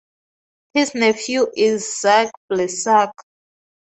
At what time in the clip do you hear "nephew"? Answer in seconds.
0.95-1.45